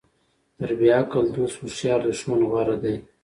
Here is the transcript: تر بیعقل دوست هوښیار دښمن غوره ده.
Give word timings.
تر 0.57 0.69
بیعقل 0.79 1.25
دوست 1.35 1.55
هوښیار 1.61 1.99
دښمن 2.07 2.39
غوره 2.49 2.77
ده. 2.83 2.93